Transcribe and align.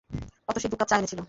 অতসী 0.49 0.67
দু 0.67 0.75
কাপ 0.75 0.87
চা 0.89 0.95
এনেছিল। 0.97 1.19